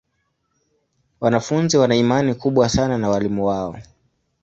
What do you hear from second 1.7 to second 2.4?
wana imani